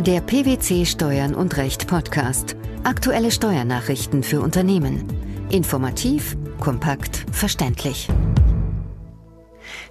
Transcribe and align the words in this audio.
Der 0.00 0.22
PwC 0.22 0.86
Steuern 0.86 1.34
und 1.34 1.58
Recht 1.58 1.86
Podcast. 1.86 2.56
Aktuelle 2.84 3.30
Steuernachrichten 3.30 4.22
für 4.22 4.40
Unternehmen. 4.40 5.04
Informativ, 5.50 6.38
kompakt, 6.58 7.26
verständlich. 7.32 8.08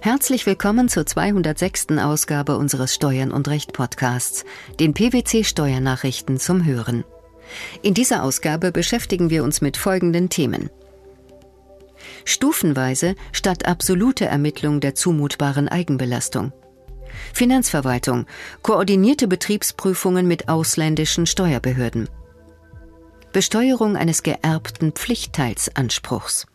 Herzlich 0.00 0.46
willkommen 0.46 0.88
zur 0.88 1.06
206. 1.06 1.90
Ausgabe 2.00 2.56
unseres 2.56 2.92
Steuern 2.92 3.30
und 3.30 3.46
Recht 3.46 3.72
Podcasts, 3.72 4.44
den 4.80 4.94
PwC 4.94 5.44
Steuernachrichten 5.44 6.40
zum 6.40 6.64
Hören. 6.64 7.04
In 7.82 7.94
dieser 7.94 8.24
Ausgabe 8.24 8.72
beschäftigen 8.72 9.30
wir 9.30 9.44
uns 9.44 9.60
mit 9.60 9.76
folgenden 9.76 10.28
Themen. 10.28 10.70
Stufenweise 12.24 13.14
statt 13.30 13.64
absolute 13.64 14.24
Ermittlung 14.24 14.80
der 14.80 14.96
zumutbaren 14.96 15.68
Eigenbelastung. 15.68 16.52
Finanzverwaltung, 17.32 18.26
koordinierte 18.62 19.28
Betriebsprüfungen 19.28 20.26
mit 20.26 20.48
ausländischen 20.48 21.26
Steuerbehörden. 21.26 22.08
Besteuerung 23.32 23.96
eines 23.96 24.22
geerbten 24.22 24.92
Pflichtteilsanspruchs. 24.92 26.46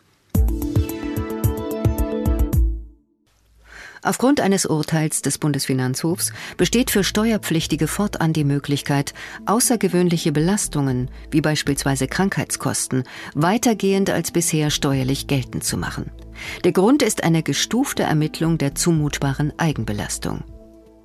Aufgrund 4.06 4.40
eines 4.40 4.66
Urteils 4.66 5.20
des 5.20 5.38
Bundesfinanzhofs 5.38 6.32
besteht 6.56 6.92
für 6.92 7.02
Steuerpflichtige 7.02 7.88
fortan 7.88 8.32
die 8.32 8.44
Möglichkeit, 8.44 9.14
außergewöhnliche 9.46 10.30
Belastungen, 10.30 11.10
wie 11.32 11.40
beispielsweise 11.40 12.06
Krankheitskosten, 12.06 13.02
weitergehend 13.34 14.10
als 14.10 14.30
bisher 14.30 14.70
steuerlich 14.70 15.26
geltend 15.26 15.64
zu 15.64 15.76
machen. 15.76 16.12
Der 16.64 16.72
Grund 16.72 17.02
ist 17.02 17.24
eine 17.24 17.42
gestufte 17.42 18.02
Ermittlung 18.02 18.58
der 18.58 18.74
zumutbaren 18.74 19.52
Eigenbelastung. 19.58 20.44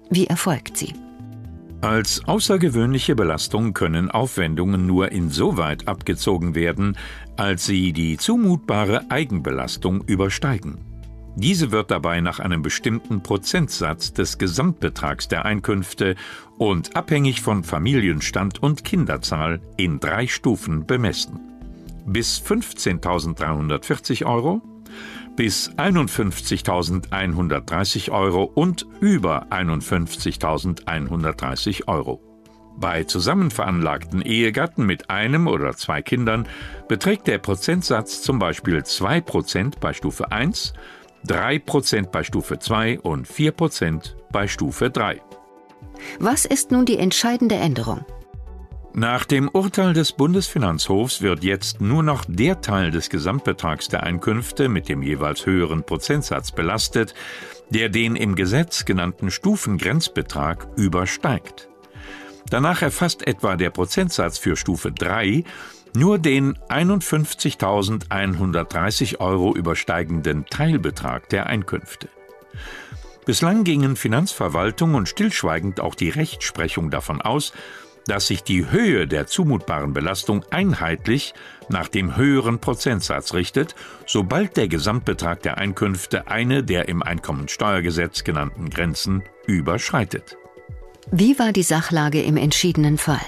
Wie 0.09 0.27
erfolgt 0.27 0.77
sie? 0.77 0.93
Als 1.81 2.27
außergewöhnliche 2.27 3.15
Belastung 3.15 3.73
können 3.73 4.11
Aufwendungen 4.11 4.85
nur 4.85 5.11
insoweit 5.11 5.87
abgezogen 5.87 6.53
werden, 6.53 6.95
als 7.37 7.65
sie 7.65 7.91
die 7.91 8.17
zumutbare 8.17 9.09
Eigenbelastung 9.09 10.03
übersteigen. 10.03 10.77
Diese 11.35 11.71
wird 11.71 11.89
dabei 11.89 12.21
nach 12.21 12.39
einem 12.39 12.61
bestimmten 12.61 13.23
Prozentsatz 13.23 14.13
des 14.13 14.37
Gesamtbetrags 14.37 15.27
der 15.27 15.45
Einkünfte 15.45 16.15
und 16.57 16.95
abhängig 16.95 17.41
von 17.41 17.63
Familienstand 17.63 18.61
und 18.61 18.83
Kinderzahl 18.83 19.61
in 19.77 19.99
drei 19.99 20.27
Stufen 20.27 20.85
bemessen. 20.85 21.39
Bis 22.05 22.39
15.340 22.41 24.25
Euro, 24.25 24.61
bis 25.35 25.71
51.130 25.71 28.11
Euro 28.11 28.43
und 28.43 28.85
über 28.99 29.47
51.130 29.49 31.87
Euro. 31.87 32.21
Bei 32.77 33.03
zusammenveranlagten 33.03 34.21
Ehegatten 34.21 34.85
mit 34.85 35.09
einem 35.09 35.47
oder 35.47 35.75
zwei 35.75 36.01
Kindern 36.01 36.47
beträgt 36.87 37.27
der 37.27 37.37
Prozentsatz 37.37 38.21
zum 38.21 38.39
Beispiel 38.39 38.77
2% 38.77 39.73
bei 39.79 39.93
Stufe 39.93 40.31
1, 40.31 40.73
3% 41.27 42.09
bei 42.09 42.23
Stufe 42.23 42.59
2 42.59 43.01
und 43.01 43.27
4% 43.27 44.15
bei 44.31 44.47
Stufe 44.47 44.89
3. 44.89 45.21
Was 46.19 46.45
ist 46.45 46.71
nun 46.71 46.85
die 46.85 46.97
entscheidende 46.97 47.55
Änderung? 47.55 48.05
Nach 48.93 49.23
dem 49.23 49.47
Urteil 49.47 49.93
des 49.93 50.11
Bundesfinanzhofs 50.11 51.21
wird 51.21 51.45
jetzt 51.45 51.79
nur 51.79 52.03
noch 52.03 52.25
der 52.27 52.59
Teil 52.59 52.91
des 52.91 53.09
Gesamtbetrags 53.09 53.87
der 53.87 54.03
Einkünfte 54.03 54.67
mit 54.67 54.89
dem 54.89 55.01
jeweils 55.01 55.45
höheren 55.45 55.83
Prozentsatz 55.83 56.51
belastet, 56.51 57.13
der 57.69 57.87
den 57.87 58.17
im 58.17 58.35
Gesetz 58.35 58.83
genannten 58.83 59.31
Stufengrenzbetrag 59.31 60.67
übersteigt. 60.75 61.69
Danach 62.49 62.81
erfasst 62.81 63.25
etwa 63.25 63.55
der 63.55 63.69
Prozentsatz 63.69 64.37
für 64.37 64.57
Stufe 64.57 64.91
3 64.91 65.45
nur 65.95 66.19
den 66.19 66.57
51.130 66.67 69.21
Euro 69.21 69.55
übersteigenden 69.55 70.47
Teilbetrag 70.47 71.29
der 71.29 71.47
Einkünfte. 71.47 72.09
Bislang 73.25 73.63
gingen 73.63 73.95
Finanzverwaltung 73.95 74.95
und 74.95 75.07
stillschweigend 75.07 75.79
auch 75.79 75.95
die 75.95 76.09
Rechtsprechung 76.09 76.89
davon 76.89 77.21
aus, 77.21 77.53
dass 78.07 78.27
sich 78.27 78.43
die 78.43 78.69
Höhe 78.69 79.07
der 79.07 79.27
zumutbaren 79.27 79.93
Belastung 79.93 80.43
einheitlich 80.49 81.33
nach 81.69 81.87
dem 81.87 82.15
höheren 82.15 82.59
Prozentsatz 82.59 83.33
richtet, 83.33 83.75
sobald 84.05 84.57
der 84.57 84.67
Gesamtbetrag 84.67 85.41
der 85.41 85.57
Einkünfte 85.57 86.27
eine 86.27 86.63
der 86.63 86.89
im 86.89 87.03
Einkommensteuergesetz 87.03 88.23
genannten 88.23 88.69
Grenzen 88.69 89.23
überschreitet. 89.45 90.37
Wie 91.11 91.37
war 91.39 91.51
die 91.51 91.63
Sachlage 91.63 92.21
im 92.21 92.37
entschiedenen 92.37 92.97
Fall? 92.97 93.21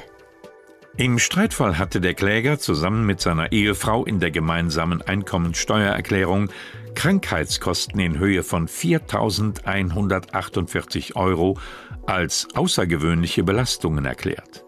Im 0.96 1.18
Streitfall 1.18 1.80
hatte 1.80 2.02
der 2.02 2.14
Kläger 2.14 2.60
zusammen 2.60 3.08
mit 3.08 3.20
seiner 3.20 3.52
Ehefrau 3.52 4.06
in 4.06 4.20
der 4.20 4.30
gemeinsamen 4.30 5.02
Einkommensteuererklärung 5.02 6.52
Krankheitskosten 6.94 8.00
in 8.00 8.20
Höhe 8.20 8.44
von 8.44 8.68
4.148 8.68 11.16
Euro 11.16 11.58
als 12.06 12.48
außergewöhnliche 12.54 13.44
Belastungen 13.44 14.06
erklärt. 14.06 14.63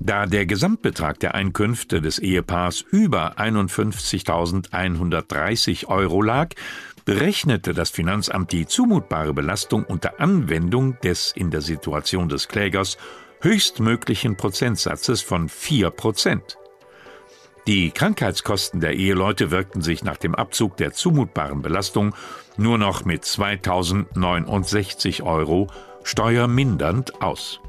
Da 0.00 0.26
der 0.26 0.46
Gesamtbetrag 0.46 1.20
der 1.20 1.34
Einkünfte 1.34 2.00
des 2.00 2.18
Ehepaars 2.18 2.82
über 2.90 3.38
51.130 3.38 5.86
Euro 5.86 6.22
lag, 6.22 6.48
berechnete 7.04 7.74
das 7.74 7.90
Finanzamt 7.90 8.52
die 8.52 8.66
zumutbare 8.66 9.34
Belastung 9.34 9.84
unter 9.84 10.20
Anwendung 10.20 10.98
des 11.00 11.32
in 11.34 11.50
der 11.50 11.62
Situation 11.62 12.28
des 12.28 12.46
Klägers 12.48 12.96
höchstmöglichen 13.40 14.36
Prozentsatzes 14.36 15.22
von 15.22 15.48
4 15.48 15.90
Prozent. 15.90 16.58
Die 17.66 17.90
Krankheitskosten 17.90 18.80
der 18.80 18.94
Eheleute 18.94 19.50
wirkten 19.50 19.82
sich 19.82 20.02
nach 20.02 20.16
dem 20.16 20.34
Abzug 20.34 20.78
der 20.78 20.92
zumutbaren 20.92 21.60
Belastung 21.60 22.14
nur 22.56 22.78
noch 22.78 23.04
mit 23.04 23.24
2069 23.24 25.22
Euro 25.22 25.68
steuermindernd 26.02 27.20
aus. 27.20 27.60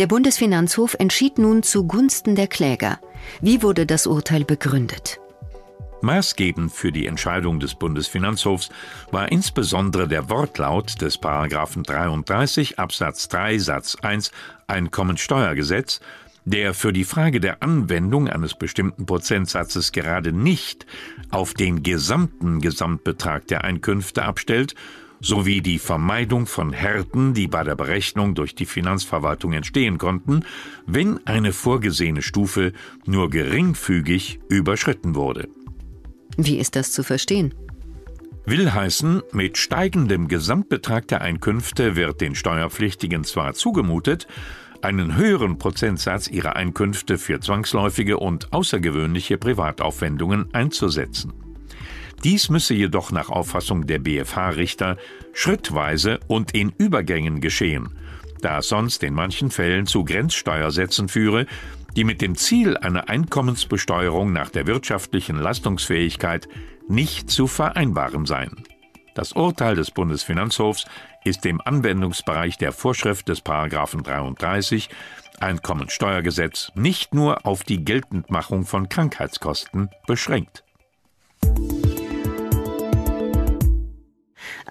Der 0.00 0.06
Bundesfinanzhof 0.06 0.96
entschied 0.98 1.36
nun 1.36 1.62
zugunsten 1.62 2.34
der 2.34 2.46
Kläger. 2.46 2.98
Wie 3.42 3.62
wurde 3.62 3.84
das 3.84 4.06
Urteil 4.06 4.46
begründet? 4.46 5.20
Maßgebend 6.00 6.72
für 6.72 6.90
die 6.90 7.06
Entscheidung 7.06 7.60
des 7.60 7.74
Bundesfinanzhofs 7.74 8.70
war 9.10 9.30
insbesondere 9.30 10.08
der 10.08 10.30
Wortlaut 10.30 11.02
des 11.02 11.18
Paragraphen 11.18 11.82
33 11.82 12.78
Absatz 12.78 13.28
3 13.28 13.58
Satz 13.58 13.98
1 14.00 14.32
Einkommensteuergesetz, 14.68 16.00
der 16.46 16.72
für 16.72 16.94
die 16.94 17.04
Frage 17.04 17.38
der 17.38 17.62
Anwendung 17.62 18.26
eines 18.26 18.54
bestimmten 18.54 19.04
Prozentsatzes 19.04 19.92
gerade 19.92 20.32
nicht 20.32 20.86
auf 21.28 21.52
den 21.52 21.82
gesamten 21.82 22.62
Gesamtbetrag 22.62 23.46
der 23.48 23.64
Einkünfte 23.64 24.22
abstellt, 24.22 24.74
sowie 25.20 25.60
die 25.60 25.78
Vermeidung 25.78 26.46
von 26.46 26.72
Härten, 26.72 27.34
die 27.34 27.46
bei 27.46 27.62
der 27.62 27.76
Berechnung 27.76 28.34
durch 28.34 28.54
die 28.54 28.66
Finanzverwaltung 28.66 29.52
entstehen 29.52 29.98
konnten, 29.98 30.44
wenn 30.86 31.24
eine 31.26 31.52
vorgesehene 31.52 32.22
Stufe 32.22 32.72
nur 33.06 33.30
geringfügig 33.30 34.40
überschritten 34.48 35.14
wurde. 35.14 35.48
Wie 36.36 36.58
ist 36.58 36.76
das 36.76 36.92
zu 36.92 37.02
verstehen? 37.02 37.54
Will 38.46 38.72
heißen, 38.72 39.22
mit 39.32 39.58
steigendem 39.58 40.26
Gesamtbetrag 40.26 41.06
der 41.08 41.20
Einkünfte 41.20 41.94
wird 41.94 42.20
den 42.20 42.34
Steuerpflichtigen 42.34 43.24
zwar 43.24 43.54
zugemutet, 43.54 44.26
einen 44.82 45.16
höheren 45.16 45.58
Prozentsatz 45.58 46.26
ihrer 46.26 46.56
Einkünfte 46.56 47.18
für 47.18 47.40
zwangsläufige 47.40 48.18
und 48.18 48.52
außergewöhnliche 48.52 49.36
Privataufwendungen 49.36 50.52
einzusetzen. 50.54 51.49
Dies 52.22 52.50
müsse 52.50 52.74
jedoch 52.74 53.12
nach 53.12 53.30
Auffassung 53.30 53.86
der 53.86 53.98
BFH-Richter 53.98 54.98
schrittweise 55.32 56.20
und 56.26 56.54
in 56.54 56.70
Übergängen 56.76 57.40
geschehen, 57.40 57.96
da 58.42 58.58
es 58.58 58.68
sonst 58.68 59.02
in 59.02 59.14
manchen 59.14 59.50
Fällen 59.50 59.86
zu 59.86 60.04
Grenzsteuersätzen 60.04 61.08
führe, 61.08 61.46
die 61.96 62.04
mit 62.04 62.20
dem 62.20 62.36
Ziel 62.36 62.76
einer 62.76 63.08
Einkommensbesteuerung 63.08 64.32
nach 64.32 64.50
der 64.50 64.66
wirtschaftlichen 64.66 65.36
Leistungsfähigkeit 65.36 66.46
nicht 66.88 67.30
zu 67.30 67.46
vereinbaren 67.46 68.26
seien. 68.26 68.64
Das 69.14 69.32
Urteil 69.32 69.74
des 69.74 69.90
Bundesfinanzhofs 69.90 70.86
ist 71.24 71.44
im 71.46 71.60
Anwendungsbereich 71.60 72.58
der 72.58 72.72
Vorschrift 72.72 73.28
des 73.28 73.40
Paragraphen 73.40 74.02
33 74.02 74.90
Einkommensteuergesetz 75.40 76.70
nicht 76.74 77.14
nur 77.14 77.46
auf 77.46 77.64
die 77.64 77.82
Geltendmachung 77.82 78.66
von 78.66 78.88
Krankheitskosten 78.88 79.88
beschränkt. 80.06 80.64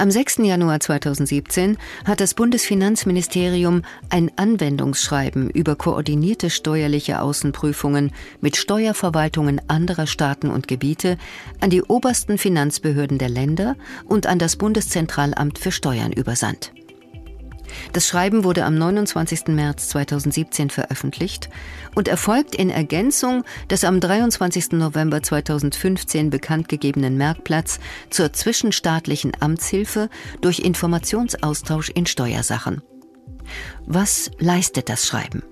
Am 0.01 0.11
6. 0.11 0.37
Januar 0.37 0.79
2017 0.79 1.77
hat 2.05 2.21
das 2.21 2.33
Bundesfinanzministerium 2.33 3.81
ein 4.09 4.31
Anwendungsschreiben 4.37 5.49
über 5.49 5.75
koordinierte 5.75 6.49
steuerliche 6.49 7.19
Außenprüfungen 7.19 8.13
mit 8.39 8.55
Steuerverwaltungen 8.55 9.59
anderer 9.67 10.07
Staaten 10.07 10.51
und 10.51 10.69
Gebiete 10.69 11.17
an 11.59 11.69
die 11.69 11.83
obersten 11.83 12.37
Finanzbehörden 12.37 13.17
der 13.17 13.27
Länder 13.27 13.75
und 14.05 14.25
an 14.25 14.39
das 14.39 14.55
Bundeszentralamt 14.55 15.59
für 15.59 15.73
Steuern 15.73 16.13
übersandt. 16.13 16.71
Das 17.93 18.07
Schreiben 18.07 18.43
wurde 18.43 18.65
am 18.65 18.77
29. 18.77 19.47
März 19.47 19.89
2017 19.89 20.69
veröffentlicht 20.69 21.49
und 21.95 22.07
erfolgt 22.07 22.55
in 22.55 22.69
Ergänzung 22.69 23.43
des 23.69 23.83
am 23.83 23.99
23. 23.99 24.71
November 24.73 25.21
2015 25.21 26.29
bekannt 26.29 26.69
gegebenen 26.69 27.17
Merkplatz 27.17 27.79
zur 28.09 28.33
zwischenstaatlichen 28.33 29.31
Amtshilfe 29.39 30.09
durch 30.41 30.59
Informationsaustausch 30.59 31.89
in 31.89 32.05
Steuersachen. 32.05 32.81
Was 33.85 34.31
leistet 34.39 34.89
das 34.89 35.07
Schreiben? 35.07 35.43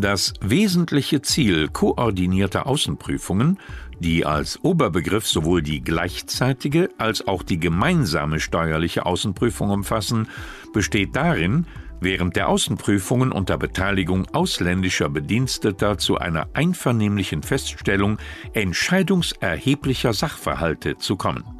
Das 0.00 0.32
wesentliche 0.40 1.22
Ziel 1.22 1.66
koordinierter 1.66 2.68
Außenprüfungen, 2.68 3.58
die 3.98 4.24
als 4.24 4.62
Oberbegriff 4.62 5.26
sowohl 5.26 5.60
die 5.60 5.80
gleichzeitige 5.82 6.90
als 6.98 7.26
auch 7.26 7.42
die 7.42 7.58
gemeinsame 7.58 8.38
steuerliche 8.38 9.06
Außenprüfung 9.06 9.70
umfassen, 9.70 10.28
besteht 10.72 11.16
darin, 11.16 11.66
während 12.00 12.36
der 12.36 12.48
Außenprüfungen 12.48 13.32
unter 13.32 13.58
Beteiligung 13.58 14.26
ausländischer 14.32 15.08
Bediensteter 15.08 15.98
zu 15.98 16.16
einer 16.16 16.46
einvernehmlichen 16.52 17.42
Feststellung 17.42 18.18
entscheidungserheblicher 18.52 20.12
Sachverhalte 20.12 20.96
zu 20.98 21.16
kommen. 21.16 21.57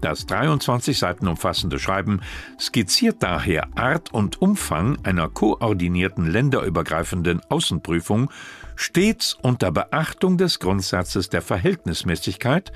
Das 0.00 0.24
23 0.26 0.98
Seiten 0.98 1.28
umfassende 1.28 1.78
Schreiben 1.78 2.20
skizziert 2.58 3.16
daher 3.22 3.68
Art 3.76 4.12
und 4.14 4.40
Umfang 4.40 4.98
einer 5.04 5.28
koordinierten 5.28 6.26
länderübergreifenden 6.26 7.40
Außenprüfung 7.50 8.30
stets 8.76 9.36
unter 9.42 9.70
Beachtung 9.70 10.38
des 10.38 10.58
Grundsatzes 10.58 11.28
der 11.28 11.42
Verhältnismäßigkeit, 11.42 12.72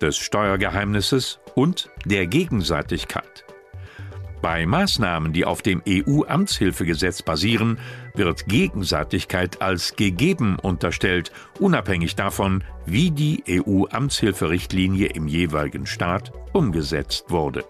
des 0.00 0.16
Steuergeheimnisses 0.18 1.40
und 1.56 1.90
der 2.04 2.28
Gegenseitigkeit. 2.28 3.47
Bei 4.40 4.66
Maßnahmen, 4.66 5.32
die 5.32 5.44
auf 5.44 5.62
dem 5.62 5.82
EU-Amtshilfegesetz 5.88 7.22
basieren, 7.22 7.78
wird 8.14 8.46
Gegenseitigkeit 8.46 9.60
als 9.60 9.96
gegeben 9.96 10.58
unterstellt, 10.60 11.32
unabhängig 11.58 12.14
davon, 12.14 12.62
wie 12.86 13.10
die 13.10 13.42
EU-Amtshilferichtlinie 13.48 15.08
im 15.08 15.26
jeweiligen 15.26 15.86
Staat 15.86 16.32
umgesetzt 16.52 17.26
wurde. 17.28 17.64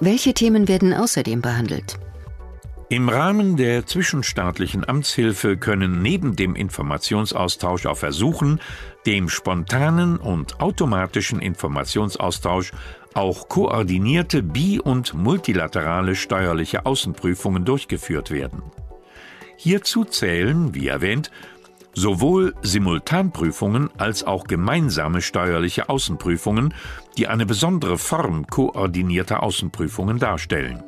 Welche 0.00 0.34
Themen 0.34 0.66
werden 0.66 0.92
außerdem 0.92 1.40
behandelt? 1.40 1.98
Im 2.92 3.08
Rahmen 3.08 3.56
der 3.56 3.86
zwischenstaatlichen 3.86 4.86
Amtshilfe 4.86 5.56
können 5.56 6.02
neben 6.02 6.36
dem 6.36 6.54
Informationsaustausch 6.54 7.86
auf 7.86 8.02
Ersuchen, 8.02 8.60
dem 9.06 9.30
spontanen 9.30 10.18
und 10.18 10.60
automatischen 10.60 11.40
Informationsaustausch 11.40 12.72
auch 13.14 13.48
koordinierte 13.48 14.42
bi- 14.42 14.80
und 14.80 15.14
multilaterale 15.14 16.14
steuerliche 16.16 16.86
Außenprüfungen 16.86 17.64
durchgeführt 17.64 18.30
werden. 18.30 18.62
Hierzu 19.56 20.04
zählen, 20.04 20.74
wie 20.74 20.88
erwähnt, 20.88 21.30
sowohl 21.94 22.54
Simultanprüfungen 22.62 23.90
als 23.98 24.24
auch 24.24 24.44
gemeinsame 24.44 25.22
steuerliche 25.22 25.88
Außenprüfungen, 25.88 26.74
die 27.16 27.28
eine 27.28 27.46
besondere 27.46 27.98
Form 27.98 28.46
koordinierter 28.46 29.42
Außenprüfungen 29.42 30.18
darstellen. 30.18 30.82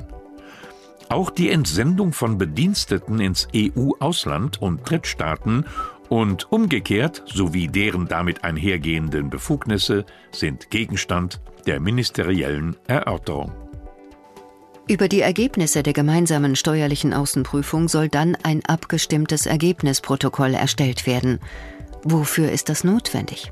Auch 1.10 1.30
die 1.30 1.50
Entsendung 1.50 2.12
von 2.12 2.38
Bediensteten 2.38 3.20
ins 3.20 3.46
EU-Ausland 3.54 4.60
und 4.62 4.88
Drittstaaten 4.88 5.66
und 6.14 6.52
umgekehrt 6.52 7.24
sowie 7.26 7.66
deren 7.66 8.06
damit 8.06 8.44
einhergehenden 8.44 9.30
Befugnisse 9.30 10.04
sind 10.30 10.70
Gegenstand 10.70 11.40
der 11.66 11.80
ministeriellen 11.80 12.76
Erörterung. 12.86 13.50
Über 14.86 15.08
die 15.08 15.22
Ergebnisse 15.22 15.82
der 15.82 15.92
gemeinsamen 15.92 16.54
steuerlichen 16.54 17.12
Außenprüfung 17.12 17.88
soll 17.88 18.08
dann 18.08 18.36
ein 18.44 18.64
abgestimmtes 18.64 19.46
Ergebnisprotokoll 19.46 20.54
erstellt 20.54 21.08
werden. 21.08 21.40
Wofür 22.04 22.52
ist 22.52 22.68
das 22.68 22.84
notwendig? 22.84 23.50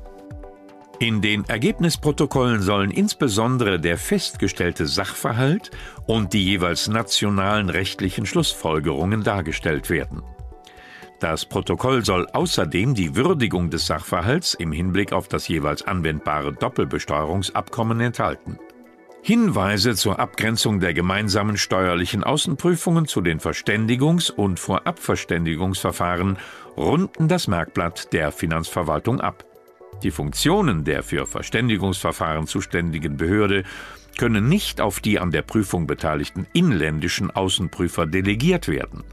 In 0.99 1.21
den 1.21 1.43
Ergebnisprotokollen 1.43 2.61
sollen 2.61 2.91
insbesondere 2.91 3.77
der 3.77 3.97
festgestellte 3.97 4.87
Sachverhalt 4.87 5.69
und 6.05 6.31
die 6.31 6.45
jeweils 6.45 6.87
nationalen 6.87 7.69
rechtlichen 7.69 8.25
Schlussfolgerungen 8.25 9.21
dargestellt 9.21 9.89
werden. 9.89 10.23
Das 11.23 11.45
Protokoll 11.45 12.03
soll 12.03 12.27
außerdem 12.33 12.95
die 12.95 13.15
Würdigung 13.15 13.69
des 13.69 13.87
Sachverhalts 13.87 14.55
im 14.55 14.73
Hinblick 14.73 15.13
auf 15.13 15.29
das 15.29 15.47
jeweils 15.47 15.81
anwendbare 15.81 16.51
Doppelbesteuerungsabkommen 16.51 18.01
enthalten. 18.01 18.59
Hinweise 19.21 19.95
zur 19.95 20.19
Abgrenzung 20.19 20.81
der 20.81 20.93
gemeinsamen 20.93 21.55
steuerlichen 21.55 22.25
Außenprüfungen 22.25 23.07
zu 23.07 23.21
den 23.21 23.39
Verständigungs- 23.39 24.33
und 24.33 24.59
Vorabverständigungsverfahren 24.59 26.39
runden 26.75 27.29
das 27.29 27.47
Merkblatt 27.47 28.11
der 28.11 28.33
Finanzverwaltung 28.33 29.21
ab. 29.21 29.45
Die 30.03 30.11
Funktionen 30.11 30.83
der 30.83 31.03
für 31.03 31.25
Verständigungsverfahren 31.25 32.47
zuständigen 32.47 33.15
Behörde 33.15 33.63
können 34.17 34.49
nicht 34.49 34.81
auf 34.81 34.99
die 34.99 35.19
an 35.19 35.31
der 35.31 35.43
Prüfung 35.43 35.87
beteiligten 35.87 36.47
inländischen 36.51 37.31
Außenprüfer 37.31 38.07
delegiert 38.07 38.67
werden. 38.67 39.05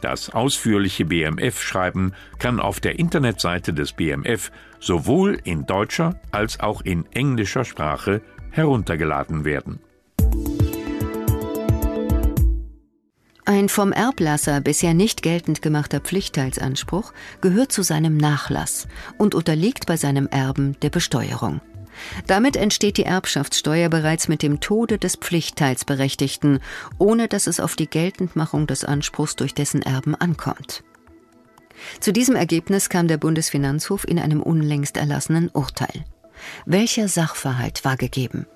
Das 0.00 0.30
ausführliche 0.30 1.04
BMF-Schreiben 1.04 2.12
kann 2.38 2.60
auf 2.60 2.80
der 2.80 2.98
Internetseite 2.98 3.72
des 3.72 3.92
BMF 3.92 4.50
sowohl 4.78 5.38
in 5.44 5.66
deutscher 5.66 6.20
als 6.30 6.60
auch 6.60 6.82
in 6.82 7.04
englischer 7.12 7.64
Sprache 7.64 8.22
heruntergeladen 8.50 9.44
werden. 9.44 9.80
Ein 13.44 13.70
vom 13.70 13.92
Erblasser 13.92 14.60
bisher 14.60 14.92
nicht 14.92 15.22
geltend 15.22 15.62
gemachter 15.62 16.00
Pflichtteilsanspruch 16.00 17.14
gehört 17.40 17.72
zu 17.72 17.82
seinem 17.82 18.18
Nachlass 18.18 18.86
und 19.16 19.34
unterliegt 19.34 19.86
bei 19.86 19.96
seinem 19.96 20.26
Erben 20.26 20.78
der 20.82 20.90
Besteuerung. 20.90 21.62
Damit 22.26 22.56
entsteht 22.56 22.96
die 22.96 23.04
Erbschaftssteuer 23.04 23.88
bereits 23.88 24.28
mit 24.28 24.42
dem 24.42 24.60
Tode 24.60 24.98
des 24.98 25.16
Pflichtteilsberechtigten, 25.16 26.60
ohne 26.98 27.28
dass 27.28 27.46
es 27.46 27.60
auf 27.60 27.76
die 27.76 27.88
Geltendmachung 27.88 28.66
des 28.66 28.84
Anspruchs 28.84 29.36
durch 29.36 29.54
dessen 29.54 29.82
Erben 29.82 30.14
ankommt. 30.14 30.84
Zu 32.00 32.12
diesem 32.12 32.34
Ergebnis 32.34 32.88
kam 32.88 33.08
der 33.08 33.18
Bundesfinanzhof 33.18 34.06
in 34.06 34.18
einem 34.18 34.42
unlängst 34.42 34.96
erlassenen 34.96 35.48
Urteil. 35.48 36.04
Welcher 36.66 37.08
Sachverhalt 37.08 37.84
war 37.84 37.96
gegeben? 37.96 38.46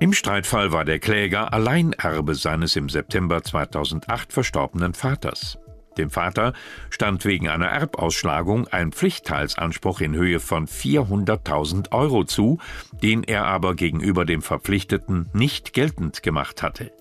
Im 0.00 0.12
Streitfall 0.12 0.72
war 0.72 0.84
der 0.84 0.98
Kläger 0.98 1.52
Alleinerbe 1.52 2.34
seines 2.34 2.74
im 2.74 2.88
September 2.88 3.42
2008 3.42 4.32
verstorbenen 4.32 4.94
Vaters. 4.94 5.58
Dem 5.98 6.10
Vater 6.10 6.52
stand 6.90 7.24
wegen 7.24 7.48
einer 7.48 7.66
Erbausschlagung 7.66 8.68
ein 8.68 8.92
Pflichtteilsanspruch 8.92 10.00
in 10.00 10.14
Höhe 10.14 10.40
von 10.40 10.66
400.000 10.66 11.92
Euro 11.92 12.24
zu, 12.24 12.58
den 13.02 13.22
er 13.22 13.44
aber 13.44 13.74
gegenüber 13.74 14.24
dem 14.24 14.42
Verpflichteten 14.42 15.28
nicht 15.32 15.72
geltend 15.72 16.22
gemacht 16.22 16.62
hatte. 16.62 16.92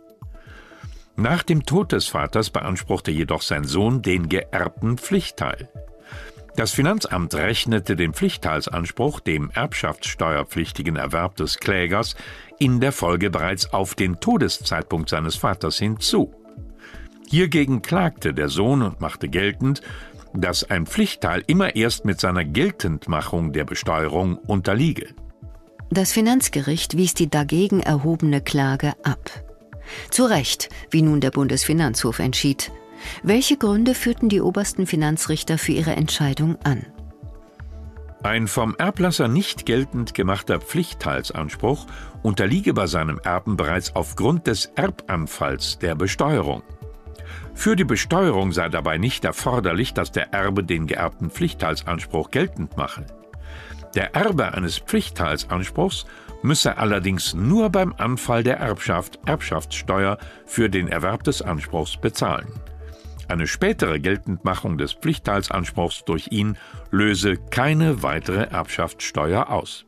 Nach 1.15 1.43
dem 1.43 1.65
Tod 1.65 1.91
des 1.91 2.07
Vaters 2.07 2.49
beanspruchte 2.49 3.11
jedoch 3.11 3.41
sein 3.41 3.65
Sohn 3.65 4.01
den 4.01 4.29
geerbten 4.29 4.97
Pflichtteil. 4.97 5.69
Das 6.55 6.71
Finanzamt 6.71 7.33
rechnete 7.33 7.95
den 7.95 8.13
Pflichtteilsanspruch 8.13 9.21
dem 9.21 9.51
erbschaftssteuerpflichtigen 9.51 10.97
Erwerb 10.97 11.37
des 11.37 11.57
Klägers 11.57 12.15
in 12.59 12.81
der 12.81 12.91
Folge 12.91 13.29
bereits 13.29 13.71
auf 13.71 13.95
den 13.95 14.19
Todeszeitpunkt 14.19 15.09
seines 15.09 15.37
Vaters 15.37 15.77
hinzu. 15.77 16.33
Hiergegen 17.31 17.81
klagte 17.81 18.33
der 18.33 18.49
Sohn 18.49 18.81
und 18.81 18.99
machte 18.99 19.29
geltend, 19.29 19.81
dass 20.33 20.69
ein 20.69 20.85
Pflichtteil 20.85 21.41
immer 21.47 21.77
erst 21.77 22.03
mit 22.03 22.19
seiner 22.19 22.43
Geltendmachung 22.43 23.53
der 23.53 23.63
Besteuerung 23.63 24.35
unterliege. 24.35 25.15
Das 25.89 26.11
Finanzgericht 26.11 26.97
wies 26.97 27.13
die 27.13 27.29
dagegen 27.29 27.79
erhobene 27.79 28.41
Klage 28.41 28.95
ab. 29.03 29.31
Zu 30.09 30.25
Recht, 30.25 30.67
wie 30.89 31.03
nun 31.03 31.21
der 31.21 31.31
Bundesfinanzhof 31.31 32.19
entschied. 32.19 32.73
Welche 33.23 33.55
Gründe 33.55 33.95
führten 33.95 34.27
die 34.27 34.41
obersten 34.41 34.85
Finanzrichter 34.85 35.57
für 35.57 35.71
ihre 35.71 35.91
Entscheidung 35.95 36.57
an? 36.65 36.85
Ein 38.23 38.49
vom 38.49 38.75
Erblasser 38.75 39.29
nicht 39.29 39.65
geltend 39.65 40.13
gemachter 40.13 40.59
Pflichtteilsanspruch 40.59 41.87
unterliege 42.23 42.73
bei 42.73 42.87
seinem 42.87 43.19
Erben 43.23 43.55
bereits 43.55 43.95
aufgrund 43.95 44.47
des 44.47 44.65
Erbanfalls 44.75 45.79
der 45.79 45.95
Besteuerung. 45.95 46.61
Für 47.53 47.75
die 47.75 47.83
Besteuerung 47.83 48.51
sei 48.51 48.69
dabei 48.69 48.97
nicht 48.97 49.25
erforderlich, 49.25 49.93
dass 49.93 50.11
der 50.11 50.33
Erbe 50.33 50.63
den 50.63 50.87
geerbten 50.87 51.29
Pflichtteilsanspruch 51.29 52.31
geltend 52.31 52.77
mache. 52.77 53.05
Der 53.95 54.15
Erbe 54.15 54.53
eines 54.53 54.79
Pflichtteilsanspruchs 54.79 56.05
müsse 56.43 56.77
allerdings 56.77 57.33
nur 57.33 57.69
beim 57.69 57.93
Anfall 57.97 58.43
der 58.43 58.57
Erbschaft 58.57 59.19
Erbschaftssteuer 59.25 60.17
für 60.45 60.69
den 60.69 60.87
Erwerb 60.87 61.23
des 61.23 61.41
Anspruchs 61.41 61.97
bezahlen. 61.97 62.47
Eine 63.27 63.47
spätere 63.47 63.99
Geltendmachung 63.99 64.77
des 64.77 64.93
Pflichtteilsanspruchs 64.93 66.03
durch 66.05 66.29
ihn 66.31 66.57
löse 66.89 67.37
keine 67.37 68.03
weitere 68.03 68.43
Erbschaftssteuer 68.43 69.49
aus. 69.49 69.85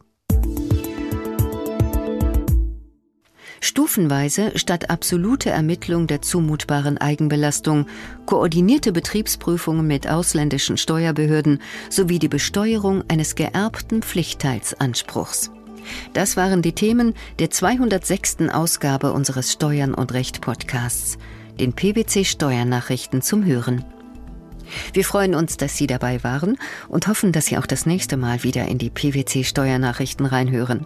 Stufenweise 3.64 4.52
statt 4.56 4.90
absolute 4.90 5.50
Ermittlung 5.50 6.06
der 6.06 6.22
zumutbaren 6.22 6.98
Eigenbelastung, 6.98 7.86
koordinierte 8.26 8.92
Betriebsprüfungen 8.92 9.88
mit 9.88 10.06
ausländischen 10.06 10.76
Steuerbehörden 10.76 11.62
sowie 11.90 12.20
die 12.20 12.28
Besteuerung 12.28 13.06
eines 13.08 13.36
geerbten 13.36 14.02
Pflichtteilsanspruchs. 14.02 15.50
Das 16.12 16.36
waren 16.36 16.62
die 16.62 16.74
Themen 16.74 17.14
der 17.40 17.52
206. 17.52 18.50
Ausgabe 18.52 19.14
unseres 19.14 19.54
Steuern 19.54 19.94
und 19.94 20.14
Recht 20.14 20.42
Podcasts, 20.42 21.18
den 21.58 21.72
PwC 21.72 22.26
Steuernachrichten 22.26 23.22
zum 23.22 23.46
Hören. 23.46 23.86
Wir 24.92 25.06
freuen 25.06 25.36
uns, 25.36 25.56
dass 25.56 25.78
Sie 25.78 25.88
dabei 25.88 26.22
waren 26.26 26.58
und 26.90 27.08
hoffen, 27.08 27.32
dass 27.32 27.46
Sie 27.46 27.58
auch 27.58 27.66
das 27.66 27.86
nächste 27.86 28.18
Mal 28.18 28.44
wieder 28.44 28.68
in 28.68 28.78
die 28.78 28.90
PwC 28.90 29.46
Steuernachrichten 29.46 30.26
reinhören. 30.26 30.86